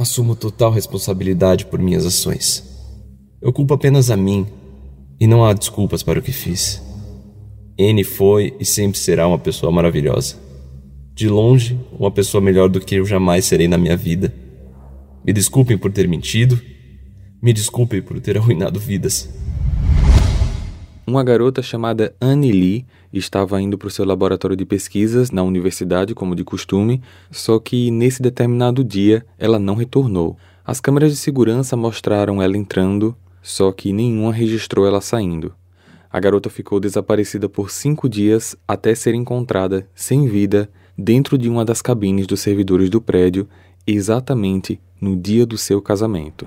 Assumo 0.00 0.34
total 0.34 0.70
responsabilidade 0.70 1.66
por 1.66 1.78
minhas 1.78 2.06
ações. 2.06 2.64
Eu 3.38 3.52
culpo 3.52 3.74
apenas 3.74 4.10
a 4.10 4.16
mim 4.16 4.46
e 5.20 5.26
não 5.26 5.44
há 5.44 5.52
desculpas 5.52 6.02
para 6.02 6.18
o 6.18 6.22
que 6.22 6.32
fiz. 6.32 6.82
N 7.76 8.02
foi 8.02 8.56
e 8.58 8.64
sempre 8.64 8.98
será 8.98 9.28
uma 9.28 9.38
pessoa 9.38 9.70
maravilhosa. 9.70 10.36
De 11.12 11.28
longe, 11.28 11.78
uma 11.98 12.10
pessoa 12.10 12.40
melhor 12.40 12.70
do 12.70 12.80
que 12.80 12.94
eu 12.94 13.04
jamais 13.04 13.44
serei 13.44 13.68
na 13.68 13.76
minha 13.76 13.94
vida. 13.94 14.34
Me 15.22 15.34
desculpem 15.34 15.76
por 15.76 15.92
ter 15.92 16.08
mentido. 16.08 16.58
Me 17.42 17.52
desculpem 17.52 18.00
por 18.00 18.18
ter 18.20 18.38
arruinado 18.38 18.80
vidas. 18.80 19.28
Uma 21.10 21.24
garota 21.24 21.60
chamada 21.60 22.14
Annie 22.20 22.52
Lee 22.52 22.86
estava 23.12 23.60
indo 23.60 23.76
para 23.76 23.88
o 23.88 23.90
seu 23.90 24.04
laboratório 24.04 24.56
de 24.56 24.64
pesquisas 24.64 25.32
na 25.32 25.42
universidade, 25.42 26.14
como 26.14 26.36
de 26.36 26.44
costume, 26.44 27.02
só 27.32 27.58
que 27.58 27.90
nesse 27.90 28.22
determinado 28.22 28.84
dia 28.84 29.26
ela 29.36 29.58
não 29.58 29.74
retornou. 29.74 30.38
As 30.64 30.80
câmeras 30.80 31.10
de 31.10 31.16
segurança 31.16 31.76
mostraram 31.76 32.40
ela 32.40 32.56
entrando, 32.56 33.16
só 33.42 33.72
que 33.72 33.92
nenhuma 33.92 34.32
registrou 34.32 34.86
ela 34.86 35.00
saindo. 35.00 35.52
A 36.08 36.20
garota 36.20 36.48
ficou 36.48 36.78
desaparecida 36.78 37.48
por 37.48 37.72
cinco 37.72 38.08
dias 38.08 38.54
até 38.68 38.94
ser 38.94 39.12
encontrada 39.12 39.88
sem 39.92 40.28
vida 40.28 40.70
dentro 40.96 41.36
de 41.36 41.48
uma 41.48 41.64
das 41.64 41.82
cabines 41.82 42.24
dos 42.24 42.38
servidores 42.38 42.88
do 42.88 43.00
prédio, 43.00 43.48
exatamente 43.84 44.78
no 45.00 45.16
dia 45.16 45.44
do 45.44 45.58
seu 45.58 45.82
casamento. 45.82 46.46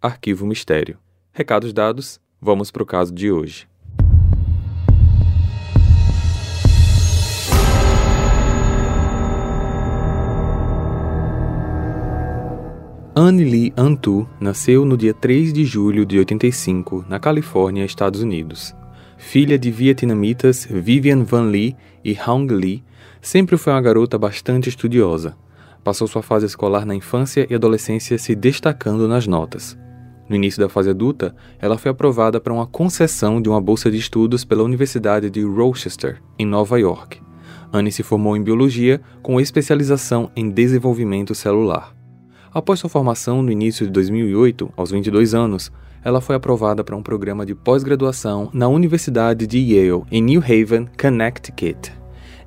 Arquivo 0.00 0.46
Mistério. 0.46 0.96
Recados 1.32 1.72
dados, 1.72 2.20
vamos 2.40 2.70
para 2.70 2.84
o 2.84 2.86
caso 2.86 3.12
de 3.12 3.32
hoje. 3.32 3.66
Anne 13.12 13.42
Lee 13.42 13.72
Antu 13.76 14.28
nasceu 14.38 14.84
no 14.84 14.96
dia 14.96 15.12
3 15.12 15.52
de 15.52 15.64
julho 15.64 16.06
de 16.06 16.16
85, 16.20 17.04
na 17.08 17.18
Califórnia, 17.18 17.84
Estados 17.84 18.22
Unidos. 18.22 18.72
Filha 19.16 19.58
de 19.58 19.72
vietnamitas 19.72 20.64
Vivian 20.70 21.24
Van 21.24 21.50
Lee 21.50 21.74
e 22.04 22.16
Hong 22.24 22.54
Lee, 22.54 22.84
sempre 23.20 23.56
foi 23.56 23.72
uma 23.72 23.82
garota 23.82 24.16
bastante 24.16 24.68
estudiosa. 24.68 25.36
Passou 25.82 26.06
sua 26.06 26.22
fase 26.22 26.46
escolar 26.46 26.86
na 26.86 26.94
infância 26.94 27.44
e 27.50 27.54
adolescência 27.56 28.16
se 28.16 28.36
destacando 28.36 29.08
nas 29.08 29.26
notas. 29.26 29.76
No 30.28 30.36
início 30.36 30.60
da 30.60 30.68
fase 30.68 30.90
adulta, 30.90 31.34
ela 31.58 31.78
foi 31.78 31.90
aprovada 31.90 32.38
para 32.40 32.52
uma 32.52 32.66
concessão 32.66 33.40
de 33.40 33.48
uma 33.48 33.60
bolsa 33.60 33.90
de 33.90 33.96
estudos 33.96 34.44
pela 34.44 34.62
Universidade 34.62 35.30
de 35.30 35.42
Rochester, 35.42 36.20
em 36.38 36.44
Nova 36.44 36.78
York. 36.78 37.20
Anne 37.72 37.90
se 37.90 38.02
formou 38.02 38.36
em 38.36 38.42
biologia 38.42 39.00
com 39.22 39.40
especialização 39.40 40.30
em 40.36 40.50
desenvolvimento 40.50 41.34
celular. 41.34 41.94
Após 42.52 42.80
sua 42.80 42.90
formação 42.90 43.42
no 43.42 43.52
início 43.52 43.86
de 43.86 43.92
2008, 43.92 44.72
aos 44.76 44.90
22 44.90 45.34
anos, 45.34 45.70
ela 46.02 46.20
foi 46.20 46.36
aprovada 46.36 46.82
para 46.82 46.96
um 46.96 47.02
programa 47.02 47.44
de 47.44 47.54
pós-graduação 47.54 48.50
na 48.52 48.68
Universidade 48.68 49.46
de 49.46 49.58
Yale, 49.58 50.04
em 50.10 50.22
New 50.22 50.40
Haven, 50.40 50.88
Connecticut. 51.00 51.92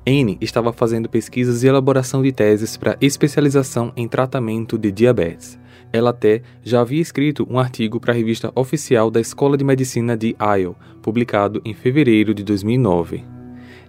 Anne 0.06 0.36
estava 0.40 0.72
fazendo 0.72 1.08
pesquisas 1.08 1.62
e 1.62 1.68
elaboração 1.68 2.22
de 2.22 2.32
teses 2.32 2.76
para 2.76 2.96
especialização 3.00 3.92
em 3.96 4.08
tratamento 4.08 4.76
de 4.76 4.90
diabetes. 4.90 5.58
Ela 5.92 6.10
até 6.10 6.42
já 6.62 6.80
havia 6.80 7.00
escrito 7.00 7.46
um 7.50 7.58
artigo 7.58 8.00
para 8.00 8.12
a 8.12 8.16
revista 8.16 8.50
oficial 8.54 9.10
da 9.10 9.20
Escola 9.20 9.56
de 9.56 9.64
Medicina 9.64 10.16
de 10.16 10.34
Iowa, 10.40 10.74
publicado 11.02 11.60
em 11.64 11.74
fevereiro 11.74 12.32
de 12.32 12.42
2009. 12.42 13.24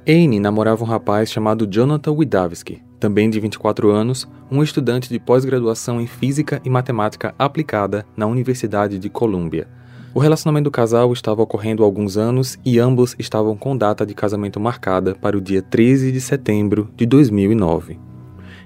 Anne 0.08 0.40
namorava 0.40 0.84
um 0.84 0.88
rapaz 0.88 1.32
chamado 1.32 1.66
Jonathan 1.66 2.12
Widawski, 2.12 2.82
também 3.00 3.30
de 3.30 3.40
24 3.40 3.90
anos, 3.90 4.28
um 4.52 4.62
estudante 4.62 5.10
de 5.10 5.18
pós-graduação 5.18 6.02
em 6.02 6.08
Física 6.08 6.62
e 6.66 6.70
Matemática 6.70 7.34
Aplicada 7.40 8.06
na 8.16 8.28
Universidade 8.28 9.00
de 9.00 9.10
Columbia. 9.10 9.68
O 10.14 10.20
relacionamento 10.20 10.66
do 10.66 10.72
casal 10.72 11.12
estava 11.12 11.42
ocorrendo 11.42 11.84
há 11.84 11.86
alguns 11.86 12.18
anos 12.18 12.60
e 12.64 12.80
ambos 12.80 13.16
estavam 13.18 13.56
com 13.58 13.76
data 13.76 14.06
de 14.06 14.14
casamento 14.14 14.60
marcada 14.60 15.16
para 15.16 15.38
o 15.38 15.42
dia 15.42 15.62
13 15.62 16.12
de 16.12 16.22
setembro 16.22 16.90
de 16.96 17.06
2009. 17.06 18.13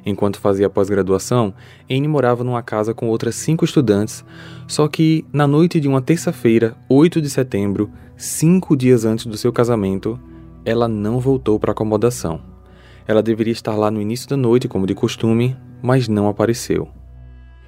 Enquanto 0.10 0.40
fazia 0.40 0.70
pós-graduação, 0.70 1.54
Anne 1.92 2.08
morava 2.08 2.42
numa 2.42 2.64
casa 2.64 2.94
com 2.94 3.10
outras 3.10 3.36
cinco 3.36 3.66
estudantes, 3.66 4.24
só 4.66 4.88
que 4.88 5.26
na 5.34 5.46
noite 5.46 5.82
de 5.82 5.88
uma 5.90 6.02
terça-feira, 6.02 6.78
8 6.88 7.22
de 7.22 7.30
setembro, 7.30 7.92
cinco 8.16 8.78
dias 8.78 9.04
antes 9.04 9.26
do 9.26 9.36
seu 9.36 9.52
casamento, 9.52 10.18
ela 10.64 10.88
não 10.88 11.20
voltou 11.20 11.60
para 11.60 11.72
a 11.72 11.74
acomodação. 11.74 12.40
Ela 13.06 13.22
deveria 13.22 13.52
estar 13.52 13.76
lá 13.76 13.92
no 13.92 14.02
início 14.02 14.30
da 14.30 14.38
noite, 14.38 14.70
como 14.70 14.88
de 14.88 14.96
costume, 14.96 15.58
mas 15.84 16.08
não 16.08 16.30
apareceu. 16.30 16.88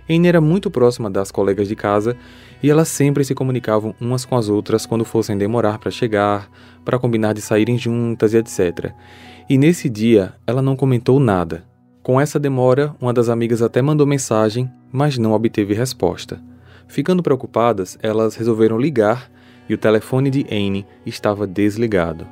Anne 0.09 0.29
era 0.29 0.39
muito 0.39 0.71
próxima 0.71 1.09
das 1.09 1.31
colegas 1.31 1.67
de 1.67 1.75
casa 1.75 2.15
e 2.63 2.69
elas 2.69 2.87
sempre 2.87 3.25
se 3.25 3.35
comunicavam 3.35 3.93
umas 3.99 4.23
com 4.23 4.37
as 4.37 4.47
outras 4.47 4.85
quando 4.85 5.03
fossem 5.03 5.37
demorar 5.37 5.77
para 5.77 5.91
chegar, 5.91 6.49
para 6.85 6.97
combinar 6.97 7.33
de 7.33 7.41
saírem 7.41 7.77
juntas 7.77 8.33
e 8.33 8.37
etc. 8.37 8.93
E 9.49 9.57
nesse 9.57 9.89
dia 9.89 10.35
ela 10.47 10.61
não 10.61 10.77
comentou 10.77 11.19
nada, 11.19 11.67
com 12.09 12.19
essa 12.19 12.39
demora, 12.39 12.95
uma 12.99 13.13
das 13.13 13.29
amigas 13.29 13.61
até 13.61 13.83
mandou 13.83 14.07
mensagem, 14.07 14.67
mas 14.91 15.19
não 15.19 15.31
obteve 15.31 15.75
resposta. 15.75 16.41
Ficando 16.87 17.21
preocupadas, 17.21 17.99
elas 18.01 18.35
resolveram 18.35 18.79
ligar 18.79 19.29
e 19.69 19.75
o 19.75 19.77
telefone 19.77 20.31
de 20.31 20.43
Anne 20.51 20.87
estava 21.05 21.45
desligado. 21.45 22.25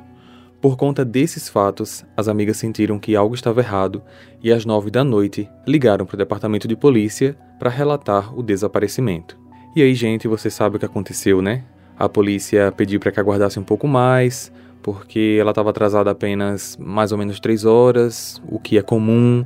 Por 0.60 0.76
conta 0.76 1.04
desses 1.04 1.48
fatos, 1.48 2.04
as 2.16 2.26
amigas 2.26 2.56
sentiram 2.56 2.98
que 2.98 3.14
algo 3.14 3.36
estava 3.36 3.60
errado 3.60 4.02
e 4.42 4.50
às 4.50 4.64
nove 4.64 4.90
da 4.90 5.04
noite 5.04 5.48
ligaram 5.64 6.04
para 6.04 6.16
o 6.16 6.18
departamento 6.18 6.66
de 6.66 6.74
polícia 6.74 7.38
para 7.56 7.70
relatar 7.70 8.36
o 8.36 8.42
desaparecimento. 8.42 9.38
E 9.76 9.82
aí, 9.82 9.94
gente, 9.94 10.26
você 10.26 10.50
sabe 10.50 10.74
o 10.74 10.78
que 10.80 10.86
aconteceu, 10.86 11.40
né? 11.40 11.62
A 11.96 12.08
polícia 12.08 12.72
pediu 12.72 12.98
para 12.98 13.12
que 13.12 13.20
aguardasse 13.20 13.60
um 13.60 13.64
pouco 13.64 13.86
mais, 13.86 14.50
porque 14.82 15.36
ela 15.40 15.50
estava 15.50 15.70
atrasada 15.70 16.10
apenas 16.10 16.76
mais 16.80 17.12
ou 17.12 17.18
menos 17.18 17.40
três 17.40 17.64
horas, 17.64 18.40
o 18.48 18.58
que 18.58 18.78
é 18.78 18.82
comum. 18.82 19.44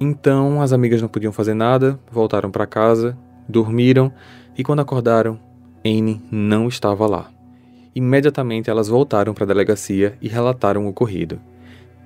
Então 0.00 0.60
as 0.60 0.72
amigas 0.72 1.00
não 1.00 1.08
podiam 1.08 1.32
fazer 1.32 1.54
nada, 1.54 1.98
voltaram 2.10 2.50
para 2.50 2.66
casa, 2.66 3.16
dormiram 3.48 4.12
e 4.56 4.62
quando 4.62 4.80
acordaram, 4.80 5.38
Anne 5.84 6.22
não 6.30 6.68
estava 6.68 7.06
lá. 7.06 7.30
Imediatamente 7.94 8.68
elas 8.68 8.88
voltaram 8.88 9.32
para 9.32 9.44
a 9.44 9.46
delegacia 9.46 10.18
e 10.20 10.28
relataram 10.28 10.86
o 10.86 10.88
ocorrido. 10.88 11.40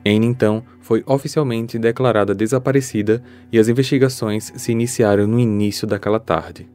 Anne 0.07 0.27
então 0.27 0.63
foi 0.81 1.03
oficialmente 1.07 1.79
declarada 1.79 2.35
desaparecida 2.35 3.23
e 3.53 3.59
as 3.59 3.69
investigações 3.69 4.53
se 4.57 4.73
iniciaram 4.73 5.27
no 5.27 5.39
início 5.39 5.87
daquela 5.87 6.19
tarde. 6.19 6.69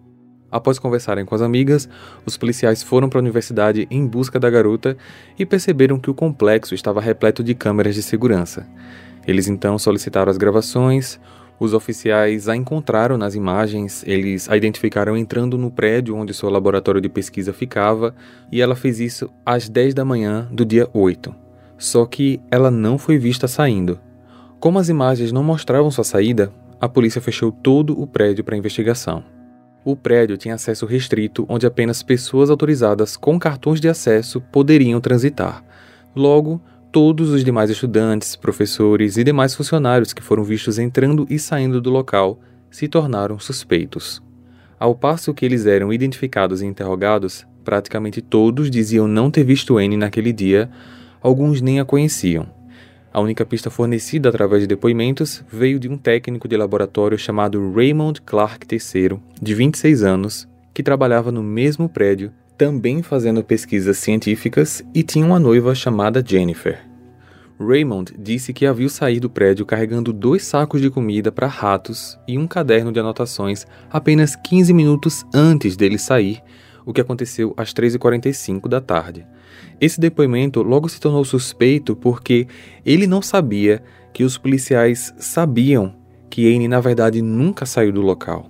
Após 0.55 0.79
conversarem 0.79 1.25
com 1.25 1.35
as 1.35 1.41
amigas, 1.41 1.89
os 2.25 2.37
policiais 2.37 2.81
foram 2.81 3.09
para 3.09 3.19
a 3.19 3.21
universidade 3.21 3.85
em 3.91 4.07
busca 4.07 4.39
da 4.39 4.49
garota 4.49 4.95
e 5.37 5.45
perceberam 5.45 5.99
que 5.99 6.09
o 6.09 6.13
complexo 6.13 6.73
estava 6.73 7.01
repleto 7.01 7.43
de 7.43 7.53
câmeras 7.53 7.93
de 7.93 8.01
segurança. 8.01 8.65
Eles 9.27 9.49
então 9.49 9.77
solicitaram 9.77 10.31
as 10.31 10.37
gravações, 10.37 11.19
os 11.59 11.73
oficiais 11.73 12.47
a 12.47 12.55
encontraram 12.55 13.17
nas 13.17 13.35
imagens, 13.35 14.01
eles 14.07 14.49
a 14.49 14.55
identificaram 14.55 15.17
entrando 15.17 15.57
no 15.57 15.69
prédio 15.69 16.15
onde 16.15 16.33
seu 16.33 16.49
laboratório 16.49 17.01
de 17.01 17.09
pesquisa 17.09 17.51
ficava, 17.51 18.15
e 18.49 18.61
ela 18.61 18.77
fez 18.77 19.01
isso 19.01 19.29
às 19.45 19.67
10 19.67 19.93
da 19.93 20.05
manhã 20.05 20.47
do 20.49 20.63
dia 20.63 20.87
8. 20.93 21.35
Só 21.77 22.05
que 22.05 22.39
ela 22.49 22.71
não 22.71 22.97
foi 22.97 23.17
vista 23.17 23.45
saindo. 23.45 23.99
Como 24.57 24.79
as 24.79 24.87
imagens 24.87 25.33
não 25.33 25.43
mostravam 25.43 25.91
sua 25.91 26.05
saída, 26.05 26.49
a 26.79 26.87
polícia 26.87 27.19
fechou 27.19 27.51
todo 27.51 28.01
o 28.01 28.07
prédio 28.07 28.41
para 28.41 28.55
investigação. 28.55 29.34
O 29.85 29.95
prédio 29.95 30.35
tinha 30.35 30.55
acesso 30.55 30.87
restrito, 30.87 31.45
onde 31.47 31.67
apenas 31.67 32.01
pessoas 32.01 32.49
autorizadas 32.49 33.15
com 33.15 33.37
cartões 33.37 33.79
de 33.79 33.87
acesso 33.87 34.41
poderiam 34.41 34.99
transitar. 34.99 35.63
Logo, 36.15 36.59
todos 36.91 37.29
os 37.29 37.43
demais 37.43 37.69
estudantes, 37.69 38.35
professores 38.35 39.15
e 39.15 39.23
demais 39.23 39.53
funcionários 39.53 40.11
que 40.11 40.23
foram 40.23 40.43
vistos 40.43 40.79
entrando 40.79 41.27
e 41.29 41.37
saindo 41.37 41.79
do 41.79 41.91
local 41.91 42.39
se 42.71 42.87
tornaram 42.87 43.37
suspeitos. 43.37 44.23
Ao 44.79 44.95
passo 44.95 45.35
que 45.35 45.45
eles 45.45 45.67
eram 45.67 45.93
identificados 45.93 46.63
e 46.63 46.65
interrogados, 46.65 47.45
praticamente 47.63 48.23
todos 48.23 48.71
diziam 48.71 49.07
não 49.07 49.29
ter 49.29 49.43
visto 49.43 49.77
Anne 49.77 49.97
naquele 49.97 50.33
dia, 50.33 50.67
alguns 51.21 51.61
nem 51.61 51.79
a 51.79 51.85
conheciam. 51.85 52.54
A 53.15 53.21
única 53.21 53.45
pista 53.45 53.69
fornecida 53.69 54.27
através 54.27 54.63
de 54.63 54.67
depoimentos 54.67 55.41
veio 55.49 55.79
de 55.79 55.87
um 55.87 55.97
técnico 55.97 56.49
de 56.49 56.57
laboratório 56.57 57.17
chamado 57.17 57.71
Raymond 57.73 58.21
Clark 58.23 58.67
III, 58.69 59.17
de 59.41 59.55
26 59.55 60.03
anos, 60.03 60.45
que 60.73 60.83
trabalhava 60.83 61.31
no 61.31 61.41
mesmo 61.41 61.87
prédio, 61.87 62.33
também 62.57 63.01
fazendo 63.01 63.41
pesquisas 63.41 63.99
científicas 63.99 64.83
e 64.93 65.01
tinha 65.01 65.25
uma 65.25 65.39
noiva 65.39 65.73
chamada 65.73 66.21
Jennifer. 66.21 66.77
Raymond 67.57 68.13
disse 68.19 68.51
que 68.51 68.65
havia 68.65 68.89
saído 68.89 69.29
do 69.29 69.33
prédio 69.33 69.65
carregando 69.65 70.11
dois 70.11 70.43
sacos 70.43 70.81
de 70.81 70.89
comida 70.89 71.31
para 71.31 71.47
ratos 71.47 72.19
e 72.27 72.37
um 72.37 72.45
caderno 72.45 72.91
de 72.91 72.99
anotações 72.99 73.65
apenas 73.89 74.35
15 74.35 74.73
minutos 74.73 75.25
antes 75.33 75.77
dele 75.77 75.97
sair, 75.97 76.43
o 76.85 76.91
que 76.91 76.99
aconteceu 76.99 77.53
às 77.55 77.73
3h45 77.73 78.67
da 78.67 78.81
tarde. 78.81 79.25
Esse 79.79 79.99
depoimento 79.99 80.61
logo 80.61 80.87
se 80.87 80.99
tornou 80.99 81.25
suspeito 81.25 81.95
porque 81.95 82.47
ele 82.85 83.05
não 83.07 83.21
sabia 83.21 83.83
que 84.13 84.23
os 84.23 84.37
policiais 84.37 85.13
sabiam 85.17 85.93
que 86.29 86.53
Anne 86.53 86.67
na 86.67 86.79
verdade 86.79 87.21
nunca 87.21 87.65
saiu 87.65 87.91
do 87.91 88.01
local. 88.01 88.49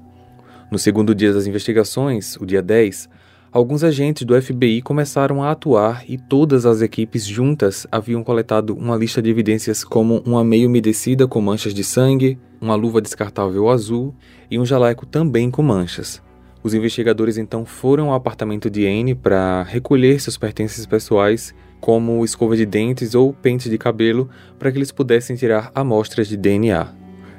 No 0.72 0.78
segundo 0.78 1.16
dia 1.16 1.34
das 1.34 1.48
investigações, 1.48 2.36
o 2.38 2.46
dia 2.46 2.62
10, 2.62 3.10
alguns 3.52 3.84
agentes 3.84 4.24
do 4.24 4.40
FBI 4.40 4.82
começaram 4.82 5.44
a 5.44 5.52
atuar 5.52 6.04
e 6.08 6.18
todas 6.18 6.66
as 6.66 6.82
equipes 6.82 7.26
juntas 7.26 7.88
haviam 7.92 8.24
coletado 8.24 8.76
uma 8.76 8.96
lista 8.96 9.22
de 9.22 9.30
evidências 9.30 9.84
como 9.84 10.22
uma 10.26 10.44
meia 10.44 10.68
umedecida 10.68 11.28
com 11.28 11.42
manchas 11.42 11.74
de 11.74 11.84
sangue, 11.84 12.40
uma 12.60 12.76
luva 12.76 13.02
descartável 13.02 13.70
azul 13.70 14.14
e 14.50 14.60
um 14.60 14.66
jaleco 14.66 15.06
também 15.06 15.52
com 15.52 15.62
manchas. 15.62 16.25
Os 16.66 16.74
investigadores 16.74 17.38
então 17.38 17.64
foram 17.64 18.10
ao 18.10 18.16
apartamento 18.16 18.72
de 18.72 18.88
Anne 18.88 19.14
para 19.14 19.62
recolher 19.62 20.20
seus 20.20 20.36
pertences 20.36 20.84
pessoais, 20.88 21.54
como 21.80 22.26
escova 22.26 22.58
de 22.58 22.66
dentes 22.66 23.14
ou 23.14 23.32
pente 23.32 23.70
de 23.70 23.78
cabelo, 23.78 24.28
para 24.58 24.72
que 24.72 24.78
eles 24.80 24.92
pudessem 24.92 25.36
tirar 25.36 25.72
amostras 25.76 26.28
de 26.28 26.36
DNA. 26.36 26.88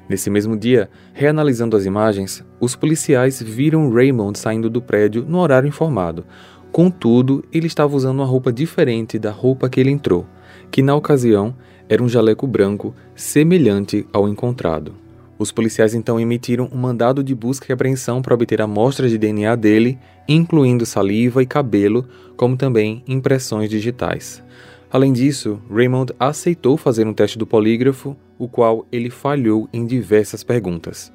Nesse 0.08 0.31
mesmo 0.31 0.56
dia, 0.56 0.88
reanalisando 1.12 1.76
as 1.76 1.84
imagens, 1.84 2.44
os 2.61 2.76
policiais 2.76 3.43
viram 3.43 3.93
Raymond 3.93 4.38
saindo 4.38 4.70
do 4.70 4.81
prédio 4.81 5.25
no 5.28 5.38
horário 5.38 5.67
informado. 5.67 6.25
Contudo, 6.70 7.44
ele 7.52 7.67
estava 7.67 7.96
usando 7.96 8.20
uma 8.20 8.26
roupa 8.26 8.52
diferente 8.52 9.19
da 9.19 9.32
roupa 9.32 9.69
que 9.69 9.81
ele 9.81 9.90
entrou, 9.90 10.25
que 10.70 10.82
na 10.82 10.94
ocasião 10.94 11.52
era 11.88 12.00
um 12.00 12.08
jaleco 12.08 12.46
branco 12.46 12.94
semelhante 13.17 14.06
ao 14.12 14.28
encontrado. 14.28 15.06
Os 15.38 15.53
policiais 15.53 15.94
então 15.94 16.19
emitiram 16.19 16.69
um 16.73 16.79
mandado 16.79 17.23
de 17.23 17.35
busca 17.35 17.67
e 17.69 17.73
apreensão 17.73 18.23
para 18.23 18.35
obter 18.35 18.62
amostras 18.62 19.11
de 19.11 19.19
DNA 19.19 19.55
dele, 19.55 19.99
incluindo 20.27 20.87
saliva 20.87 21.43
e 21.43 21.47
cabelo, 21.47 22.09
como 22.37 22.56
também 22.56 23.03
impressões 23.06 23.69
digitais. 23.69 24.43
Além 24.91 25.12
disso, 25.12 25.61
Raymond 25.71 26.12
aceitou 26.19 26.77
fazer 26.77 27.06
um 27.06 27.12
teste 27.12 27.37
do 27.37 27.47
polígrafo, 27.47 28.17
o 28.38 28.49
qual 28.49 28.87
ele 28.91 29.11
falhou 29.11 29.69
em 29.73 29.85
diversas 29.85 30.43
perguntas. 30.43 31.12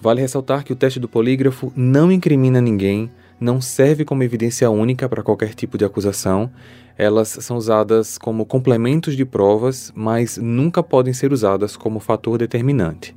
Vale 0.00 0.20
ressaltar 0.20 0.62
que 0.62 0.72
o 0.72 0.76
teste 0.76 1.00
do 1.00 1.08
polígrafo 1.08 1.72
não 1.74 2.12
incrimina 2.12 2.60
ninguém, 2.60 3.10
não 3.40 3.60
serve 3.60 4.04
como 4.04 4.22
evidência 4.22 4.70
única 4.70 5.08
para 5.08 5.22
qualquer 5.22 5.54
tipo 5.54 5.78
de 5.78 5.84
acusação, 5.84 6.50
elas 6.98 7.28
são 7.28 7.56
usadas 7.56 8.18
como 8.18 8.44
complementos 8.44 9.16
de 9.16 9.24
provas, 9.24 9.92
mas 9.94 10.36
nunca 10.36 10.82
podem 10.82 11.12
ser 11.12 11.32
usadas 11.32 11.76
como 11.76 12.00
fator 12.00 12.38
determinante. 12.38 13.14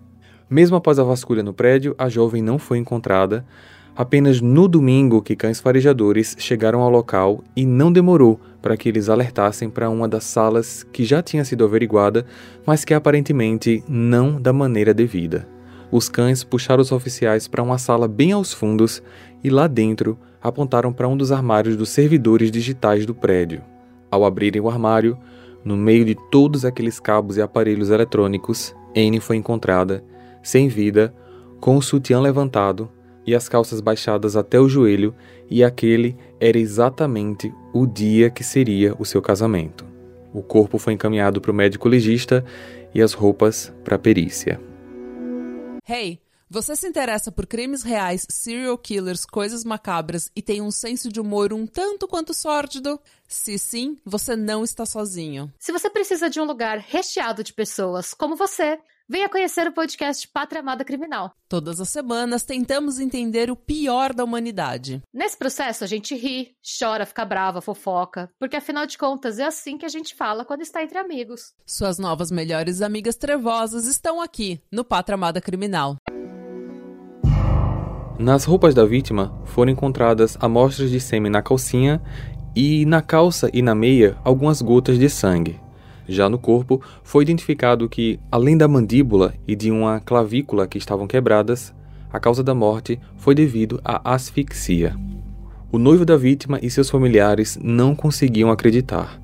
Mesmo 0.49 0.75
após 0.75 0.97
a 0.97 1.03
vasculha 1.03 1.43
no 1.43 1.53
prédio, 1.53 1.93
a 1.97 2.09
jovem 2.09 2.41
não 2.41 2.57
foi 2.57 2.79
encontrada. 2.79 3.45
Apenas 3.95 4.41
no 4.41 4.67
domingo 4.67 5.21
que 5.21 5.35
cães 5.35 5.59
farejadores 5.59 6.35
chegaram 6.39 6.81
ao 6.81 6.89
local 6.89 7.43
e 7.55 7.65
não 7.65 7.91
demorou 7.91 8.39
para 8.61 8.75
que 8.75 8.89
eles 8.89 9.09
alertassem 9.09 9.69
para 9.69 9.89
uma 9.89 10.07
das 10.07 10.23
salas 10.23 10.83
que 10.91 11.03
já 11.03 11.21
tinha 11.21 11.45
sido 11.45 11.63
averiguada, 11.63 12.25
mas 12.65 12.83
que 12.83 12.93
aparentemente 12.93 13.83
não 13.87 14.41
da 14.41 14.51
maneira 14.51 14.93
devida. 14.93 15.47
Os 15.91 16.09
cães 16.09 16.43
puxaram 16.43 16.81
os 16.81 16.91
oficiais 16.91 17.47
para 17.47 17.63
uma 17.63 17.77
sala 17.77 18.07
bem 18.07 18.31
aos 18.31 18.53
fundos 18.53 19.03
e 19.43 19.49
lá 19.49 19.67
dentro 19.67 20.17
apontaram 20.41 20.91
para 20.93 21.07
um 21.07 21.17
dos 21.17 21.31
armários 21.31 21.75
dos 21.75 21.89
servidores 21.89 22.49
digitais 22.49 23.05
do 23.05 23.13
prédio. 23.13 23.61
Ao 24.09 24.25
abrirem 24.25 24.61
o 24.61 24.69
armário, 24.69 25.17
no 25.63 25.75
meio 25.75 26.05
de 26.05 26.15
todos 26.31 26.63
aqueles 26.63 26.99
cabos 26.99 27.37
e 27.37 27.41
aparelhos 27.41 27.89
eletrônicos, 27.89 28.73
Anne 28.95 29.19
foi 29.19 29.35
encontrada 29.35 30.03
sem 30.43 30.67
vida, 30.67 31.13
com 31.59 31.77
o 31.77 31.81
sutiã 31.81 32.19
levantado 32.19 32.89
e 33.25 33.35
as 33.35 33.47
calças 33.47 33.81
baixadas 33.81 34.35
até 34.35 34.59
o 34.59 34.67
joelho, 34.67 35.13
e 35.49 35.63
aquele 35.63 36.17
era 36.39 36.57
exatamente 36.57 37.53
o 37.73 37.85
dia 37.85 38.29
que 38.29 38.43
seria 38.43 38.95
o 38.97 39.05
seu 39.05 39.21
casamento. 39.21 39.85
O 40.33 40.41
corpo 40.41 40.77
foi 40.77 40.93
encaminhado 40.93 41.41
para 41.41 41.51
o 41.51 41.53
médico 41.53 41.87
legista 41.87 42.43
e 42.93 43.01
as 43.01 43.13
roupas 43.13 43.73
para 43.83 43.95
a 43.95 43.99
perícia. 43.99 44.59
Hey, 45.87 46.19
você 46.51 46.75
se 46.75 46.87
interessa 46.87 47.31
por 47.31 47.45
crimes 47.45 47.83
reais, 47.83 48.25
serial 48.27 48.75
killers, 48.75 49.23
coisas 49.23 49.63
macabras 49.63 50.31
e 50.35 50.41
tem 50.41 50.61
um 50.61 50.71
senso 50.71 51.11
de 51.11 51.21
humor 51.21 51.53
um 51.53 51.67
tanto 51.67 52.07
quanto 52.07 52.33
sórdido? 52.33 52.99
Se 53.27 53.59
sim, 53.59 53.97
você 54.03 54.35
não 54.35 54.63
está 54.63 54.83
sozinho. 54.83 55.53
Se 55.59 55.71
você 55.71 55.89
precisa 55.91 56.27
de 56.27 56.39
um 56.39 56.45
lugar 56.45 56.79
recheado 56.79 57.43
de 57.43 57.53
pessoas 57.53 58.15
como 58.15 58.35
você, 58.35 58.79
Venha 59.11 59.27
conhecer 59.27 59.65
o 59.67 59.71
podcast 59.71 60.27
Pátria 60.27 60.61
Amada 60.61 60.85
Criminal. 60.85 61.31
Todas 61.49 61.81
as 61.81 61.89
semanas 61.89 62.43
tentamos 62.43 62.99
entender 62.99 63.49
o 63.49 63.55
pior 63.55 64.13
da 64.13 64.23
humanidade. 64.23 65.01
Nesse 65.11 65.35
processo 65.35 65.83
a 65.83 65.87
gente 65.87 66.13
ri, 66.13 66.51
chora, 66.79 67.07
fica 67.07 67.25
brava, 67.25 67.59
fofoca, 67.59 68.29
porque 68.37 68.55
afinal 68.55 68.85
de 68.85 68.99
contas 68.99 69.39
é 69.39 69.45
assim 69.45 69.79
que 69.79 69.85
a 69.85 69.89
gente 69.89 70.13
fala 70.13 70.45
quando 70.45 70.61
está 70.61 70.83
entre 70.83 70.99
amigos. 70.99 71.55
Suas 71.65 71.97
novas 71.97 72.29
melhores 72.29 72.83
amigas 72.83 73.15
trevosas 73.15 73.87
estão 73.87 74.21
aqui 74.21 74.61
no 74.71 74.85
Pátria 74.85 75.15
Amada 75.15 75.41
Criminal. 75.41 75.95
Nas 78.19 78.43
roupas 78.43 78.75
da 78.75 78.85
vítima 78.85 79.41
foram 79.43 79.71
encontradas 79.71 80.37
amostras 80.39 80.91
de 80.91 80.99
sêmen 80.99 81.31
na 81.31 81.41
calcinha 81.41 81.99
e 82.55 82.85
na 82.85 83.01
calça 83.01 83.49
e 83.51 83.63
na 83.63 83.73
meia 83.73 84.19
algumas 84.23 84.61
gotas 84.61 84.99
de 84.99 85.09
sangue. 85.09 85.59
Já 86.09 86.27
no 86.27 86.39
corpo, 86.39 86.81
foi 87.03 87.21
identificado 87.21 87.87
que, 87.87 88.19
além 88.31 88.57
da 88.57 88.67
mandíbula 88.67 89.35
e 89.47 89.55
de 89.55 89.69
uma 89.69 89.99
clavícula 89.99 90.67
que 90.67 90.79
estavam 90.79 91.05
quebradas, 91.05 91.71
a 92.11 92.19
causa 92.19 92.43
da 92.43 92.55
morte 92.55 92.99
foi 93.15 93.35
devido 93.35 93.79
à 93.85 94.15
asfixia. 94.15 94.95
O 95.71 95.77
noivo 95.77 96.03
da 96.03 96.17
vítima 96.17 96.57
e 96.63 96.69
seus 96.71 96.89
familiares 96.89 97.59
não 97.61 97.93
conseguiam 97.93 98.49
acreditar. 98.49 99.21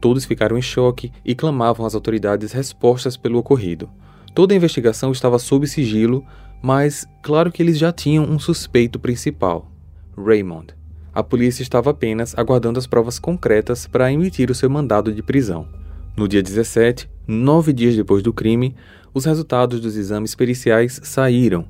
Todos 0.00 0.24
ficaram 0.24 0.56
em 0.56 0.62
choque 0.62 1.12
e 1.22 1.34
clamavam 1.34 1.84
às 1.84 1.94
autoridades 1.94 2.52
respostas 2.52 3.18
pelo 3.18 3.38
ocorrido. 3.38 3.90
Toda 4.34 4.54
a 4.54 4.56
investigação 4.56 5.12
estava 5.12 5.38
sob 5.38 5.66
sigilo, 5.66 6.24
mas 6.62 7.06
claro 7.22 7.52
que 7.52 7.62
eles 7.62 7.76
já 7.76 7.92
tinham 7.92 8.24
um 8.24 8.38
suspeito 8.38 8.98
principal: 8.98 9.70
Raymond. 10.16 10.68
A 11.12 11.22
polícia 11.22 11.62
estava 11.62 11.90
apenas 11.90 12.34
aguardando 12.34 12.78
as 12.78 12.86
provas 12.86 13.18
concretas 13.18 13.86
para 13.86 14.10
emitir 14.10 14.50
o 14.50 14.54
seu 14.54 14.70
mandado 14.70 15.12
de 15.12 15.22
prisão. 15.22 15.83
No 16.16 16.28
dia 16.28 16.40
17, 16.40 17.10
nove 17.26 17.72
dias 17.72 17.96
depois 17.96 18.22
do 18.22 18.32
crime, 18.32 18.76
os 19.12 19.24
resultados 19.24 19.80
dos 19.80 19.96
exames 19.96 20.32
periciais 20.36 21.00
saíram. 21.02 21.64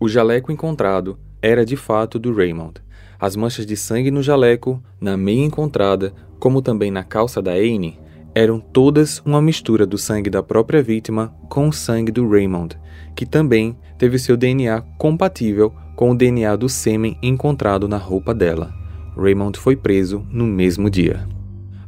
O 0.00 0.08
jaleco 0.08 0.50
encontrado 0.50 1.18
era 1.42 1.62
de 1.62 1.76
fato 1.76 2.18
do 2.18 2.34
Raymond. 2.34 2.80
As 3.20 3.36
manchas 3.36 3.66
de 3.66 3.76
sangue 3.76 4.10
no 4.10 4.22
jaleco, 4.22 4.82
na 4.98 5.14
meia 5.14 5.44
encontrada, 5.44 6.14
como 6.38 6.62
também 6.62 6.90
na 6.90 7.04
calça 7.04 7.42
da 7.42 7.52
Anne, 7.52 8.00
eram 8.34 8.58
todas 8.58 9.20
uma 9.26 9.42
mistura 9.42 9.84
do 9.84 9.98
sangue 9.98 10.30
da 10.30 10.42
própria 10.42 10.82
vítima 10.82 11.34
com 11.50 11.68
o 11.68 11.72
sangue 11.72 12.10
do 12.10 12.26
Raymond, 12.26 12.78
que 13.14 13.26
também 13.26 13.76
teve 13.98 14.18
seu 14.18 14.38
DNA 14.38 14.80
compatível 14.96 15.70
com 15.94 16.12
o 16.12 16.16
DNA 16.16 16.56
do 16.56 16.68
sêmen 16.68 17.18
encontrado 17.22 17.86
na 17.86 17.98
roupa 17.98 18.32
dela. 18.32 18.72
Raymond 19.14 19.58
foi 19.58 19.76
preso 19.76 20.26
no 20.30 20.46
mesmo 20.46 20.88
dia. 20.88 21.28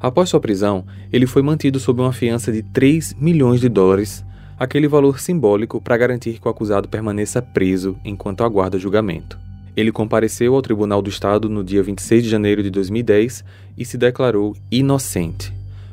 Após 0.05 0.29
sua 0.29 0.39
prisão, 0.39 0.85
ele 1.11 1.27
foi 1.27 1.41
mantido 1.41 1.81
sob 1.81 2.03
uma 2.03 2.13
fiança 2.13 2.53
de 2.53 2.63
3 2.63 3.17
milhões 3.19 3.59
de 3.59 3.71
dólares, 3.71 4.23
aquele 4.59 4.87
valor 4.87 5.19
simbólico 5.19 5.81
para 5.81 5.97
garantir 5.97 6.39
que 6.39 6.47
o 6.47 6.51
acusado 6.51 6.87
permaneça 6.87 7.41
preso 7.41 7.97
enquanto 8.05 8.45
aguarda 8.45 8.79
julgamento. 8.79 9.39
Ele 9.75 9.91
compareceu 9.91 10.55
ao 10.55 10.61
Tribunal 10.61 11.01
do 11.01 11.09
Estado 11.09 11.49
no 11.49 11.65
dia 11.65 11.83
26 11.83 12.23
de 12.23 12.29
janeiro 12.29 12.63
de 12.63 12.69
2010 12.69 13.43
e 13.79 13.85
se 13.87 13.97
declarou 13.97 14.55
inocente. 14.71 15.51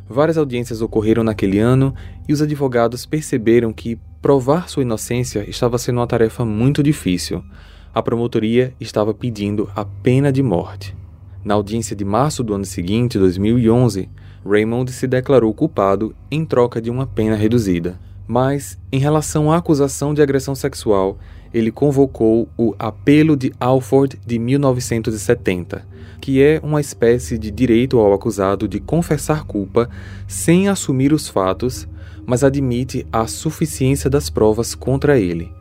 Várias 0.09 0.37
audiências 0.37 0.81
ocorreram 0.81 1.23
naquele 1.23 1.59
ano 1.59 1.95
e 2.27 2.33
os 2.33 2.41
advogados 2.41 3.05
perceberam 3.05 3.71
que 3.71 3.97
provar 4.21 4.67
sua 4.67 4.83
inocência 4.83 5.49
estava 5.49 5.77
sendo 5.77 6.01
uma 6.01 6.07
tarefa 6.07 6.43
muito 6.43 6.83
difícil. 6.83 7.41
A 7.95 8.03
promotoria 8.03 8.73
estava 8.77 9.13
pedindo 9.13 9.69
a 9.73 9.85
pena 9.85 10.33
de 10.33 10.43
morte. 10.43 10.99
Na 11.43 11.55
audiência 11.55 11.95
de 11.95 12.05
março 12.05 12.43
do 12.43 12.53
ano 12.53 12.65
seguinte, 12.65 13.17
2011, 13.17 14.07
Raymond 14.45 14.91
se 14.91 15.07
declarou 15.07 15.51
culpado 15.53 16.15
em 16.29 16.45
troca 16.45 16.79
de 16.79 16.91
uma 16.91 17.07
pena 17.07 17.35
reduzida. 17.35 17.99
Mas, 18.27 18.77
em 18.91 18.99
relação 18.99 19.51
à 19.51 19.57
acusação 19.57 20.13
de 20.13 20.21
agressão 20.21 20.53
sexual, 20.53 21.17
ele 21.51 21.71
convocou 21.71 22.47
o 22.55 22.75
Apelo 22.77 23.35
de 23.35 23.51
Alford 23.59 24.19
de 24.25 24.37
1970, 24.37 25.85
que 26.21 26.41
é 26.41 26.59
uma 26.63 26.79
espécie 26.79 27.39
de 27.39 27.49
direito 27.49 27.97
ao 27.97 28.13
acusado 28.13 28.67
de 28.67 28.79
confessar 28.79 29.43
culpa 29.43 29.89
sem 30.27 30.69
assumir 30.69 31.11
os 31.11 31.27
fatos, 31.27 31.87
mas 32.23 32.43
admite 32.43 33.05
a 33.11 33.25
suficiência 33.25 34.11
das 34.11 34.29
provas 34.29 34.75
contra 34.75 35.19
ele. 35.19 35.51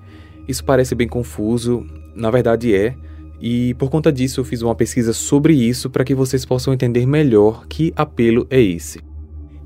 Isso 0.47 0.63
parece 0.63 0.95
bem 0.95 1.09
confuso, 1.09 1.87
na 2.15 2.31
verdade 2.31 2.75
é, 2.75 2.95
e 3.41 3.75
por 3.75 3.89
conta 3.89 4.13
disso 4.13 4.41
eu 4.41 4.45
fiz 4.45 4.61
uma 4.61 4.75
pesquisa 4.75 5.13
sobre 5.13 5.55
isso 5.55 5.89
para 5.89 6.05
que 6.05 6.15
vocês 6.15 6.45
possam 6.45 6.75
entender 6.75 7.07
melhor 7.07 7.67
que 7.67 7.93
apelo 7.97 8.47
é 8.51 8.61
esse. 8.61 9.01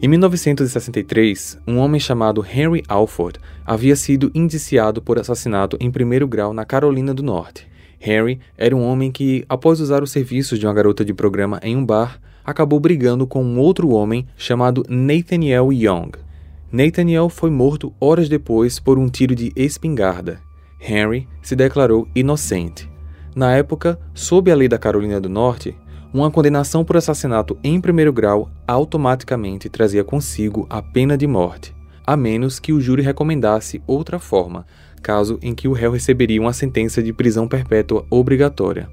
Em 0.00 0.08
1963, 0.08 1.58
um 1.66 1.78
homem 1.78 1.98
chamado 1.98 2.44
Henry 2.44 2.82
Alford 2.86 3.38
havia 3.64 3.96
sido 3.96 4.30
indiciado 4.34 5.00
por 5.00 5.18
assassinato 5.18 5.76
em 5.80 5.90
primeiro 5.90 6.28
grau 6.28 6.52
na 6.52 6.64
Carolina 6.64 7.14
do 7.14 7.22
Norte. 7.22 7.66
Henry 8.00 8.38
era 8.56 8.76
um 8.76 8.82
homem 8.82 9.10
que, 9.10 9.44
após 9.48 9.80
usar 9.80 10.02
os 10.02 10.10
serviços 10.10 10.58
de 10.58 10.66
uma 10.66 10.74
garota 10.74 11.04
de 11.04 11.14
programa 11.14 11.58
em 11.62 11.74
um 11.74 11.84
bar, 11.84 12.20
acabou 12.44 12.78
brigando 12.78 13.26
com 13.26 13.42
um 13.42 13.58
outro 13.58 13.88
homem 13.88 14.26
chamado 14.36 14.84
Nathaniel 14.88 15.72
Young. 15.72 16.12
Nathaniel 16.70 17.30
foi 17.30 17.50
morto 17.50 17.94
horas 17.98 18.28
depois 18.28 18.78
por 18.78 18.98
um 18.98 19.08
tiro 19.08 19.34
de 19.34 19.52
espingarda. 19.56 20.38
Henry 20.78 21.26
se 21.40 21.56
declarou 21.56 22.06
inocente. 22.14 22.93
Na 23.34 23.52
época, 23.52 23.98
sob 24.14 24.50
a 24.50 24.54
lei 24.54 24.68
da 24.68 24.78
Carolina 24.78 25.20
do 25.20 25.28
Norte, 25.28 25.76
uma 26.12 26.30
condenação 26.30 26.84
por 26.84 26.96
assassinato 26.96 27.58
em 27.64 27.80
primeiro 27.80 28.12
grau 28.12 28.48
automaticamente 28.68 29.68
trazia 29.68 30.04
consigo 30.04 30.64
a 30.70 30.80
pena 30.80 31.18
de 31.18 31.26
morte, 31.26 31.74
a 32.06 32.16
menos 32.16 32.60
que 32.60 32.72
o 32.72 32.80
júri 32.80 33.02
recomendasse 33.02 33.82
outra 33.88 34.20
forma, 34.20 34.64
caso 35.02 35.38
em 35.42 35.52
que 35.52 35.66
o 35.66 35.72
réu 35.72 35.90
receberia 35.90 36.40
uma 36.40 36.52
sentença 36.52 37.02
de 37.02 37.12
prisão 37.12 37.48
perpétua 37.48 38.06
obrigatória. 38.08 38.88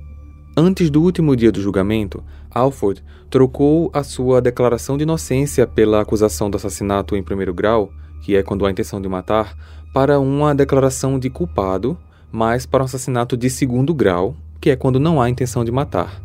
Antes 0.58 0.90
do 0.90 1.04
último 1.04 1.36
dia 1.36 1.52
do 1.52 1.62
julgamento, 1.62 2.24
Alford 2.50 3.04
trocou 3.30 3.92
a 3.94 4.04
sua 4.04 4.42
declaração 4.42 4.98
de 4.98 5.04
inocência 5.04 5.68
pela 5.68 6.02
acusação 6.02 6.50
do 6.50 6.58
assassinato 6.58 7.16
em 7.16 7.24
primeiro 7.24 7.54
grau, 7.54 7.92
que 8.24 8.36
é 8.36 8.42
quando 8.42 8.66
há 8.66 8.72
intenção 8.72 9.00
de 9.00 9.08
matar, 9.08 9.56
para 9.94 10.20
uma 10.20 10.56
declaração 10.56 11.20
de 11.20 11.30
culpado, 11.30 11.98
mas 12.32 12.66
para 12.66 12.84
um 12.84 12.86
assassinato 12.86 13.36
de 13.36 13.50
segundo 13.50 13.94
grau, 13.94 14.36
que 14.60 14.70
é 14.70 14.76
quando 14.76 15.00
não 15.00 15.22
há 15.22 15.30
intenção 15.30 15.66
de 15.66 15.72
matar. 15.72 16.22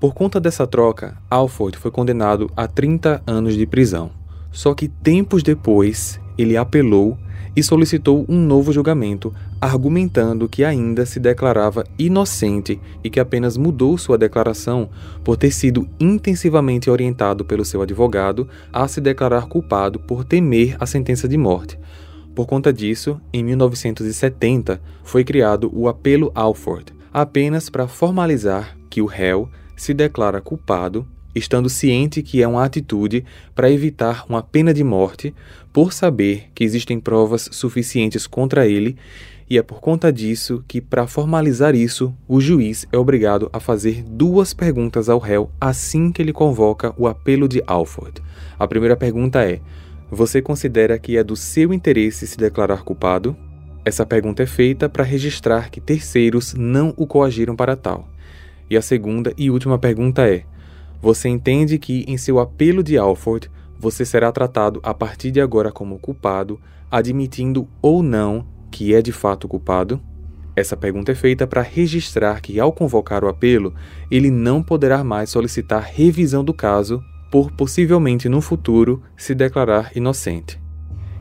Por 0.00 0.12
conta 0.12 0.38
dessa 0.40 0.66
troca, 0.66 1.16
Alford 1.30 1.78
foi 1.78 1.90
condenado 1.90 2.50
a 2.56 2.66
30 2.66 3.22
anos 3.26 3.54
de 3.54 3.66
prisão. 3.66 4.10
Só 4.52 4.74
que 4.74 4.88
tempos 4.88 5.42
depois, 5.42 6.20
ele 6.36 6.56
apelou 6.56 7.16
e 7.56 7.62
solicitou 7.62 8.26
um 8.28 8.38
novo 8.38 8.70
julgamento, 8.70 9.34
argumentando 9.58 10.46
que 10.46 10.62
ainda 10.62 11.06
se 11.06 11.18
declarava 11.18 11.84
inocente 11.98 12.78
e 13.02 13.08
que 13.08 13.18
apenas 13.18 13.56
mudou 13.56 13.96
sua 13.96 14.18
declaração 14.18 14.90
por 15.24 15.38
ter 15.38 15.50
sido 15.50 15.88
intensivamente 15.98 16.90
orientado 16.90 17.46
pelo 17.46 17.64
seu 17.64 17.80
advogado 17.80 18.46
a 18.70 18.86
se 18.86 19.00
declarar 19.00 19.46
culpado 19.46 19.98
por 19.98 20.22
temer 20.22 20.76
a 20.78 20.84
sentença 20.84 21.26
de 21.26 21.38
morte. 21.38 21.78
Por 22.36 22.46
conta 22.46 22.70
disso, 22.70 23.18
em 23.32 23.42
1970 23.42 24.78
foi 25.02 25.24
criado 25.24 25.70
o 25.72 25.88
apelo 25.88 26.30
Alford, 26.34 26.92
apenas 27.10 27.70
para 27.70 27.88
formalizar 27.88 28.76
que 28.90 29.00
o 29.00 29.06
réu 29.06 29.48
se 29.74 29.94
declara 29.94 30.42
culpado, 30.42 31.08
estando 31.34 31.70
ciente 31.70 32.22
que 32.22 32.42
é 32.42 32.46
uma 32.46 32.62
atitude 32.62 33.24
para 33.54 33.70
evitar 33.70 34.26
uma 34.28 34.42
pena 34.42 34.74
de 34.74 34.84
morte, 34.84 35.34
por 35.72 35.94
saber 35.94 36.50
que 36.54 36.62
existem 36.62 37.00
provas 37.00 37.48
suficientes 37.52 38.26
contra 38.26 38.66
ele, 38.66 38.98
e 39.48 39.56
é 39.56 39.62
por 39.62 39.80
conta 39.80 40.12
disso 40.12 40.62
que, 40.68 40.78
para 40.78 41.06
formalizar 41.06 41.74
isso, 41.74 42.14
o 42.28 42.38
juiz 42.38 42.86
é 42.92 42.98
obrigado 42.98 43.48
a 43.50 43.58
fazer 43.58 44.02
duas 44.02 44.52
perguntas 44.52 45.08
ao 45.08 45.18
réu 45.18 45.50
assim 45.58 46.12
que 46.12 46.20
ele 46.20 46.34
convoca 46.34 46.92
o 46.98 47.06
apelo 47.06 47.48
de 47.48 47.62
Alford. 47.66 48.22
A 48.58 48.68
primeira 48.68 48.96
pergunta 48.96 49.42
é: 49.42 49.62
Você 50.10 50.40
considera 50.40 50.98
que 50.98 51.16
é 51.16 51.24
do 51.24 51.34
seu 51.34 51.72
interesse 51.72 52.28
se 52.28 52.36
declarar 52.36 52.82
culpado? 52.82 53.36
Essa 53.84 54.06
pergunta 54.06 54.42
é 54.42 54.46
feita 54.46 54.88
para 54.88 55.02
registrar 55.02 55.68
que 55.68 55.80
terceiros 55.80 56.54
não 56.54 56.94
o 56.96 57.06
coagiram 57.06 57.56
para 57.56 57.74
tal. 57.74 58.08
E 58.70 58.76
a 58.76 58.82
segunda 58.82 59.32
e 59.36 59.50
última 59.50 59.78
pergunta 59.78 60.28
é: 60.28 60.44
Você 61.02 61.28
entende 61.28 61.76
que, 61.76 62.04
em 62.06 62.16
seu 62.16 62.38
apelo 62.38 62.84
de 62.84 62.96
Alford, 62.96 63.50
você 63.78 64.04
será 64.04 64.30
tratado 64.30 64.80
a 64.82 64.94
partir 64.94 65.32
de 65.32 65.40
agora 65.40 65.72
como 65.72 65.98
culpado, 65.98 66.60
admitindo 66.90 67.68
ou 67.82 68.02
não 68.02 68.46
que 68.70 68.94
é 68.94 69.02
de 69.02 69.12
fato 69.12 69.48
culpado? 69.48 70.00
Essa 70.54 70.76
pergunta 70.76 71.12
é 71.12 71.14
feita 71.14 71.46
para 71.46 71.62
registrar 71.62 72.40
que, 72.40 72.60
ao 72.60 72.72
convocar 72.72 73.24
o 73.24 73.28
apelo, 73.28 73.74
ele 74.10 74.30
não 74.30 74.62
poderá 74.62 75.02
mais 75.02 75.30
solicitar 75.30 75.82
revisão 75.82 76.44
do 76.44 76.54
caso 76.54 77.02
por 77.36 77.50
possivelmente 77.50 78.30
no 78.30 78.40
futuro 78.40 79.02
se 79.14 79.34
declarar 79.34 79.90
inocente. 79.94 80.58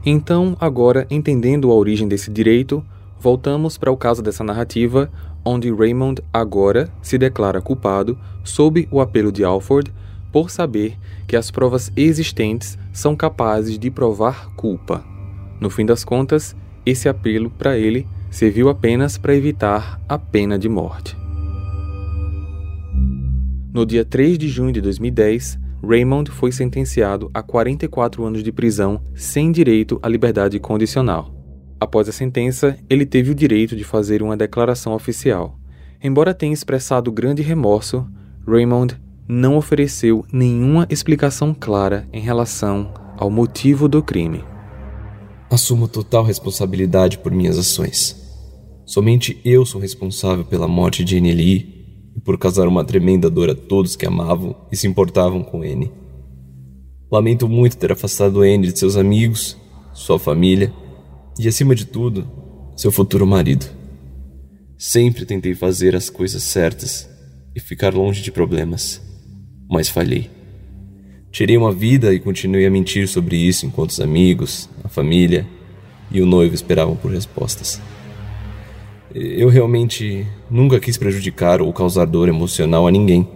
Então, 0.05 0.55
agora 0.61 1.05
entendendo 1.09 1.69
a 1.69 1.75
origem 1.75 2.07
desse 2.07 2.31
direito, 2.31 2.81
voltamos 3.19 3.77
para 3.77 3.91
o 3.91 3.97
caso 3.97 4.21
dessa 4.21 4.41
narrativa, 4.41 5.11
onde 5.43 5.69
Raymond 5.69 6.21
agora 6.31 6.89
se 7.01 7.17
declara 7.17 7.59
culpado 7.59 8.17
sob 8.45 8.87
o 8.89 9.01
apelo 9.01 9.29
de 9.29 9.43
Alford 9.43 9.91
por 10.31 10.49
saber 10.49 10.97
que 11.27 11.35
as 11.35 11.51
provas 11.51 11.91
existentes 11.97 12.77
são 12.93 13.13
capazes 13.13 13.77
de 13.77 13.91
provar 13.91 14.55
culpa. 14.55 15.03
No 15.59 15.69
fim 15.69 15.85
das 15.85 16.05
contas, 16.05 16.55
esse 16.85 17.09
apelo 17.09 17.49
para 17.49 17.77
ele 17.77 18.07
serviu 18.31 18.69
apenas 18.69 19.17
para 19.17 19.35
evitar 19.35 19.99
a 20.07 20.17
pena 20.17 20.57
de 20.57 20.69
morte. 20.69 21.17
No 23.73 23.85
dia 23.85 24.05
3 24.05 24.37
de 24.37 24.47
junho 24.47 24.71
de 24.71 24.79
2010, 24.79 25.64
Raymond 25.83 26.31
foi 26.31 26.51
sentenciado 26.51 27.29
a 27.33 27.41
44 27.41 28.23
anos 28.23 28.43
de 28.43 28.51
prisão 28.51 29.01
sem 29.13 29.51
direito 29.51 29.99
à 30.01 30.07
liberdade 30.07 30.59
condicional. 30.59 31.33
Após 31.79 32.07
a 32.07 32.11
sentença, 32.11 32.77
ele 32.89 33.05
teve 33.05 33.31
o 33.31 33.35
direito 33.35 33.75
de 33.75 33.83
fazer 33.83 34.23
uma 34.23 34.37
declaração 34.37 34.93
oficial. 34.93 35.59
Embora 36.01 36.33
tenha 36.33 36.53
expressado 36.53 37.11
grande 37.11 37.41
remorso, 37.41 38.07
Raymond 38.47 38.95
não 39.27 39.57
ofereceu 39.57 40.25
nenhuma 40.31 40.87
explicação 40.89 41.53
clara 41.53 42.07
em 42.13 42.21
relação 42.21 42.93
ao 43.17 43.29
motivo 43.29 43.87
do 43.87 44.01
crime. 44.01 44.43
Assumo 45.49 45.87
total 45.87 46.23
responsabilidade 46.23 47.17
por 47.17 47.31
minhas 47.31 47.57
ações. 47.57 48.23
Somente 48.85 49.39
eu 49.43 49.65
sou 49.65 49.81
responsável 49.81 50.45
pela 50.45 50.67
morte 50.67 51.03
de 51.03 51.19
Lee 51.19 51.74
e 52.15 52.21
por 52.21 52.37
causar 52.37 52.67
uma 52.67 52.83
tremenda 52.83 53.29
dor 53.29 53.49
a 53.49 53.55
todos 53.55 53.95
que 53.95 54.05
amavam 54.05 54.55
e 54.71 54.77
se 54.77 54.87
importavam 54.87 55.43
com 55.43 55.61
Annie. 55.61 55.91
Lamento 57.11 57.47
muito 57.47 57.77
ter 57.77 57.91
afastado 57.91 58.41
Annie 58.41 58.71
de 58.71 58.79
seus 58.79 58.95
amigos, 58.95 59.57
sua 59.93 60.17
família 60.17 60.73
e, 61.37 61.47
acima 61.47 61.75
de 61.75 61.85
tudo, 61.85 62.27
seu 62.75 62.91
futuro 62.91 63.27
marido. 63.27 63.65
Sempre 64.77 65.25
tentei 65.25 65.53
fazer 65.53 65.95
as 65.95 66.09
coisas 66.09 66.43
certas 66.43 67.09
e 67.55 67.59
ficar 67.59 67.93
longe 67.93 68.21
de 68.21 68.31
problemas, 68.31 69.01
mas 69.69 69.87
falhei. 69.87 70.29
Tirei 71.31 71.57
uma 71.57 71.71
vida 71.71 72.13
e 72.13 72.19
continuei 72.19 72.65
a 72.65 72.71
mentir 72.71 73.07
sobre 73.07 73.35
isso 73.35 73.65
enquanto 73.65 73.91
os 73.91 73.99
amigos, 73.99 74.69
a 74.83 74.89
família 74.89 75.47
e 76.11 76.21
o 76.21 76.25
noivo 76.25 76.55
esperavam 76.55 76.95
por 76.95 77.11
respostas. 77.11 77.81
Eu 79.15 79.49
realmente 79.49 80.27
nunca 80.51 80.79
quis 80.79 80.97
prejudicar 80.97 81.61
ou 81.61 81.71
causar 81.71 82.05
dor 82.05 82.27
emocional 82.27 82.85
a 82.85 82.91
ninguém. 82.91 83.27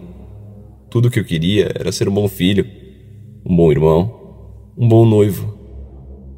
Tudo 0.90 1.08
o 1.08 1.12
que 1.12 1.20
eu 1.20 1.26
queria 1.26 1.72
era 1.74 1.92
ser 1.92 2.10
um 2.10 2.14
bom 2.14 2.28
filho, 2.28 2.66
um 3.46 3.56
bom 3.56 3.72
irmão, 3.72 4.72
um 4.78 4.88
bom 4.88 5.06
noivo. 5.06 5.58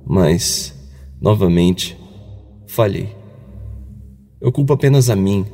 Mas 0.06 0.80
Novamente, 1.22 1.96
falhei. 2.66 3.10
Eu 4.42 4.52
culpo 4.52 4.74
apenas 4.74 5.08
a 5.08 5.16
mim, 5.16 5.46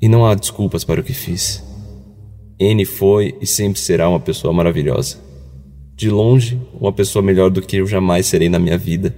e 0.00 0.08
não 0.08 0.24
há 0.24 0.36
desculpas 0.36 0.84
para 0.84 1.00
o 1.00 1.04
que 1.04 1.12
fiz. 1.12 1.64
N 2.60 2.84
foi 2.84 3.36
e 3.40 3.46
sempre 3.46 3.80
será 3.80 4.08
uma 4.08 4.20
pessoa 4.20 4.52
maravilhosa. 4.52 5.18
De 5.96 6.08
longe, 6.08 6.62
uma 6.80 6.92
pessoa 6.92 7.24
melhor 7.24 7.50
do 7.50 7.60
que 7.60 7.78
eu 7.78 7.88
jamais 7.88 8.26
serei 8.26 8.48
na 8.48 8.60
minha 8.60 8.78
vida. 8.78 9.12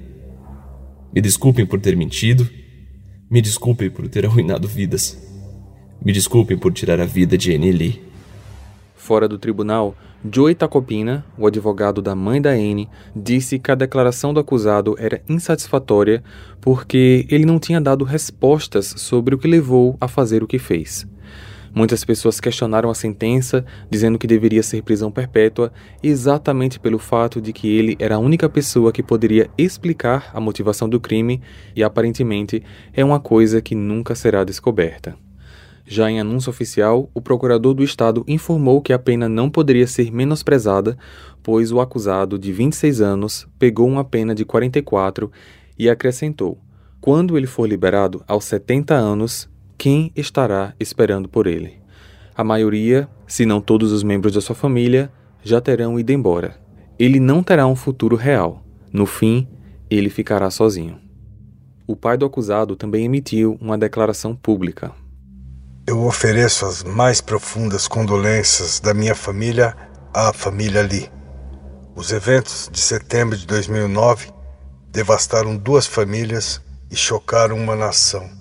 Me 1.14 1.20
desculpem 1.20 1.66
por 1.66 1.78
ter 1.78 1.94
mentido. 1.94 2.48
Me 3.30 3.40
desculpem 3.40 3.88
por 3.88 4.08
ter 4.08 4.26
arruinado 4.26 4.66
vidas. 4.66 5.16
Me 6.04 6.12
desculpem 6.12 6.58
por 6.58 6.72
tirar 6.72 7.00
a 7.00 7.04
vida 7.04 7.38
de 7.38 7.54
Annie 7.54 7.70
Lee. 7.70 8.02
Fora 8.96 9.28
do 9.28 9.38
tribunal, 9.38 9.94
Joey 10.28 10.52
Tacopina, 10.52 11.24
o 11.38 11.46
advogado 11.46 12.02
da 12.02 12.12
mãe 12.12 12.42
da 12.42 12.50
Anne, 12.50 12.88
disse 13.14 13.60
que 13.60 13.70
a 13.70 13.76
declaração 13.76 14.34
do 14.34 14.40
acusado 14.40 14.96
era 14.98 15.22
insatisfatória 15.28 16.24
porque 16.60 17.24
ele 17.30 17.46
não 17.46 17.60
tinha 17.60 17.80
dado 17.80 18.04
respostas 18.04 18.86
sobre 18.96 19.36
o 19.36 19.38
que 19.38 19.46
levou 19.46 19.96
a 20.00 20.08
fazer 20.08 20.42
o 20.42 20.48
que 20.48 20.58
fez. 20.58 21.06
Muitas 21.74 22.04
pessoas 22.04 22.40
questionaram 22.40 22.90
a 22.90 22.94
sentença, 22.94 23.64
dizendo 23.88 24.18
que 24.18 24.26
deveria 24.26 24.62
ser 24.62 24.82
prisão 24.82 25.10
perpétua, 25.10 25.72
exatamente 26.02 26.80
pelo 26.80 26.98
fato 26.98 27.40
de 27.40 27.52
que 27.52 27.68
ele 27.68 27.96
era 27.98 28.16
a 28.16 28.18
única 28.18 28.48
pessoa 28.48 28.92
que 28.92 29.02
poderia 29.02 29.48
explicar 29.56 30.30
a 30.34 30.40
motivação 30.40 30.88
do 30.88 30.98
crime 30.98 31.40
e 31.76 31.82
aparentemente 31.84 32.62
é 32.92 33.04
uma 33.04 33.20
coisa 33.20 33.62
que 33.62 33.74
nunca 33.74 34.14
será 34.14 34.42
descoberta. 34.42 35.16
Já 35.86 36.10
em 36.10 36.20
anúncio 36.20 36.50
oficial, 36.50 37.10
o 37.12 37.20
procurador 37.20 37.74
do 37.74 37.82
estado 37.82 38.24
informou 38.28 38.80
que 38.80 38.92
a 38.92 38.98
pena 38.98 39.28
não 39.28 39.50
poderia 39.50 39.86
ser 39.86 40.12
menosprezada, 40.12 40.96
pois 41.42 41.72
o 41.72 41.80
acusado, 41.80 42.38
de 42.38 42.52
26 42.52 43.00
anos, 43.00 43.48
pegou 43.58 43.88
uma 43.88 44.04
pena 44.04 44.34
de 44.34 44.44
44 44.44 45.32
e 45.78 45.88
acrescentou: 45.88 46.58
quando 47.00 47.36
ele 47.36 47.46
for 47.46 47.66
liberado 47.68 48.22
aos 48.28 48.44
70 48.44 48.94
anos, 48.94 49.48
quem 49.80 50.12
estará 50.14 50.74
esperando 50.78 51.26
por 51.26 51.46
ele? 51.46 51.80
A 52.36 52.44
maioria, 52.44 53.08
se 53.26 53.46
não 53.46 53.62
todos 53.62 53.92
os 53.92 54.02
membros 54.02 54.34
da 54.34 54.40
sua 54.42 54.54
família, 54.54 55.10
já 55.42 55.58
terão 55.58 55.98
ido 55.98 56.12
embora. 56.12 56.60
Ele 56.98 57.18
não 57.18 57.42
terá 57.42 57.66
um 57.66 57.74
futuro 57.74 58.14
real. 58.14 58.62
No 58.92 59.06
fim, 59.06 59.48
ele 59.88 60.10
ficará 60.10 60.50
sozinho. 60.50 61.00
O 61.86 61.96
pai 61.96 62.18
do 62.18 62.26
acusado 62.26 62.76
também 62.76 63.06
emitiu 63.06 63.56
uma 63.58 63.78
declaração 63.78 64.36
pública. 64.36 64.92
Eu 65.86 66.04
ofereço 66.04 66.66
as 66.66 66.84
mais 66.84 67.22
profundas 67.22 67.88
condolências 67.88 68.80
da 68.80 68.92
minha 68.92 69.14
família 69.14 69.74
à 70.12 70.30
família 70.30 70.82
Lee. 70.82 71.08
Os 71.96 72.12
eventos 72.12 72.68
de 72.70 72.80
setembro 72.80 73.34
de 73.34 73.46
2009 73.46 74.28
devastaram 74.92 75.56
duas 75.56 75.86
famílias 75.86 76.60
e 76.90 76.96
chocaram 76.96 77.56
uma 77.56 77.74
nação. 77.74 78.39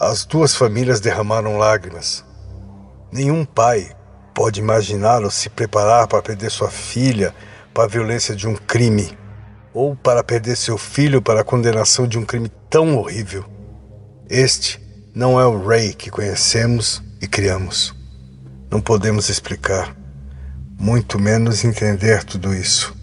As 0.00 0.24
duas 0.24 0.54
famílias 0.54 1.00
derramaram 1.00 1.58
lágrimas. 1.58 2.24
Nenhum 3.10 3.44
pai 3.44 3.90
pode 4.32 4.60
imaginar 4.60 5.24
ou 5.24 5.30
se 5.30 5.50
preparar 5.50 6.06
para 6.06 6.22
perder 6.22 6.52
sua 6.52 6.70
filha 6.70 7.34
para 7.74 7.82
a 7.82 7.88
violência 7.88 8.36
de 8.36 8.46
um 8.46 8.54
crime 8.54 9.10
ou 9.74 9.96
para 9.96 10.22
perder 10.22 10.56
seu 10.56 10.78
filho 10.78 11.20
para 11.20 11.40
a 11.40 11.44
condenação 11.44 12.06
de 12.06 12.16
um 12.16 12.24
crime 12.24 12.48
tão 12.70 12.96
horrível. 12.96 13.44
Este 14.30 14.80
não 15.12 15.40
é 15.40 15.44
o 15.44 15.66
Ray 15.66 15.92
que 15.92 16.12
conhecemos 16.12 17.02
e 17.20 17.26
criamos. 17.26 17.92
Não 18.70 18.80
podemos 18.80 19.28
explicar, 19.28 19.96
muito 20.78 21.18
menos 21.18 21.64
entender 21.64 22.22
tudo 22.22 22.54
isso. 22.54 22.96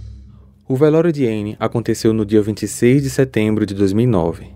O 0.66 0.78
velório 0.78 1.12
de 1.12 1.28
Anne 1.28 1.58
aconteceu 1.60 2.14
no 2.14 2.25
dia 2.25 2.42
26 2.42 3.04
de 3.04 3.10
setembro 3.10 3.66
de 3.66 3.74
2009. 3.74 4.56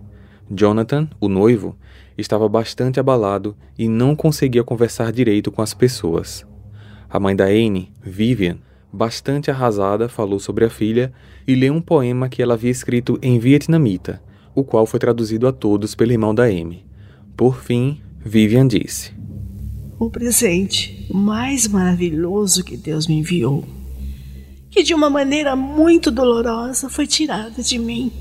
Jonathan, 0.49 1.09
o 1.19 1.27
noivo, 1.27 1.75
estava 2.21 2.47
bastante 2.47 2.99
abalado 2.99 3.55
e 3.77 3.87
não 3.87 4.15
conseguia 4.15 4.63
conversar 4.63 5.11
direito 5.11 5.51
com 5.51 5.61
as 5.61 5.73
pessoas. 5.73 6.45
A 7.09 7.19
mãe 7.19 7.35
da 7.35 7.45
Anne, 7.45 7.91
Vivian, 8.01 8.57
bastante 8.91 9.49
arrasada, 9.49 10.09
falou 10.09 10.39
sobre 10.39 10.65
a 10.65 10.69
filha 10.69 11.11
e 11.47 11.55
leu 11.55 11.73
um 11.73 11.81
poema 11.81 12.29
que 12.29 12.41
ela 12.41 12.53
havia 12.53 12.71
escrito 12.71 13.17
em 13.21 13.39
vietnamita, 13.39 14.21
o 14.53 14.63
qual 14.63 14.85
foi 14.85 14.99
traduzido 14.99 15.47
a 15.47 15.51
todos 15.51 15.95
pelo 15.95 16.11
irmão 16.11 16.33
da 16.33 16.43
Amy. 16.43 16.85
Por 17.35 17.55
fim, 17.55 18.01
Vivian 18.19 18.67
disse: 18.67 19.13
O 19.97 20.09
presente 20.09 21.07
mais 21.11 21.67
maravilhoso 21.67 22.63
que 22.63 22.77
Deus 22.77 23.07
me 23.07 23.17
enviou, 23.19 23.63
que 24.69 24.83
de 24.83 24.93
uma 24.93 25.09
maneira 25.09 25.55
muito 25.55 26.11
dolorosa 26.11 26.89
foi 26.89 27.07
tirado 27.07 27.63
de 27.63 27.79
mim. 27.79 28.11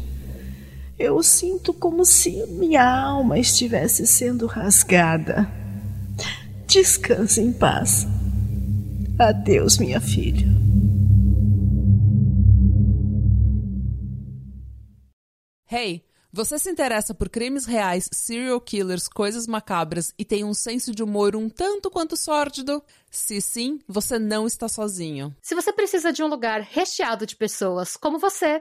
Eu 0.98 1.22
sinto 1.22 1.72
como 1.72 2.04
se 2.04 2.44
minha 2.48 2.82
alma 2.82 3.38
estivesse 3.38 4.04
sendo 4.04 4.46
rasgada. 4.46 5.48
Descanse 6.66 7.40
em 7.40 7.52
paz. 7.52 8.04
Adeus, 9.16 9.78
minha 9.78 10.00
filha. 10.00 10.48
Hey, 15.70 16.04
você 16.32 16.58
se 16.58 16.68
interessa 16.68 17.14
por 17.14 17.28
crimes 17.28 17.64
reais, 17.64 18.08
serial 18.12 18.60
killers, 18.60 19.06
coisas 19.06 19.46
macabras 19.46 20.12
e 20.18 20.24
tem 20.24 20.42
um 20.42 20.52
senso 20.52 20.92
de 20.92 21.02
humor 21.02 21.36
um 21.36 21.48
tanto 21.48 21.90
quanto 21.90 22.16
sórdido? 22.16 22.82
Se 23.08 23.40
sim, 23.40 23.78
você 23.86 24.18
não 24.18 24.48
está 24.48 24.68
sozinho. 24.68 25.34
Se 25.40 25.54
você 25.54 25.72
precisa 25.72 26.12
de 26.12 26.24
um 26.24 26.26
lugar 26.26 26.60
recheado 26.60 27.24
de 27.24 27.36
pessoas 27.36 27.96
como 27.96 28.18
você, 28.18 28.60